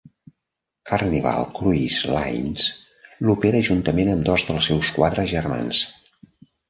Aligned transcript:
Carnival 0.91 1.43
Cruise 1.59 2.09
Lines 2.13 2.65
l'opera 3.27 3.61
juntament 3.71 4.11
amb 4.15 4.27
dos 4.31 4.47
dels 4.49 4.71
seus 4.73 4.91
quatre 4.97 5.27
germans. 5.35 5.85